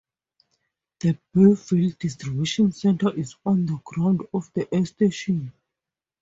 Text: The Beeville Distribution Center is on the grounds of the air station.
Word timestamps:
The 1.01 1.15
Beeville 1.31 1.93
Distribution 1.99 2.71
Center 2.71 3.13
is 3.15 3.35
on 3.45 3.67
the 3.67 3.77
grounds 3.85 4.23
of 4.33 4.49
the 4.55 4.67
air 4.73 4.87
station. 4.87 5.53